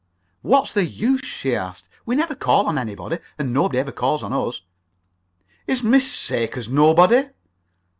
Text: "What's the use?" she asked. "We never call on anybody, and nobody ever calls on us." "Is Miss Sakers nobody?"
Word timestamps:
"What's 0.41 0.73
the 0.73 0.83
use?" 0.83 1.23
she 1.27 1.55
asked. 1.55 1.87
"We 2.07 2.15
never 2.15 2.33
call 2.33 2.65
on 2.65 2.79
anybody, 2.79 3.19
and 3.37 3.53
nobody 3.53 3.77
ever 3.77 3.91
calls 3.91 4.23
on 4.23 4.33
us." 4.33 4.61
"Is 5.67 5.83
Miss 5.83 6.11
Sakers 6.11 6.67
nobody?" 6.67 7.29